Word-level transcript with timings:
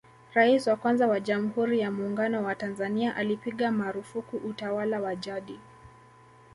Rais 0.33 0.67
wa 0.67 0.75
kwanza 0.75 1.07
wa 1.07 1.19
Jamhuri 1.19 1.79
ya 1.79 1.91
Muungano 1.91 2.43
wa 2.43 2.55
Tanzania 2.55 3.15
alipiga 3.15 3.71
maarufuku 3.71 4.37
utawala 4.37 5.01
wa 5.01 5.15
jadi 5.15 5.59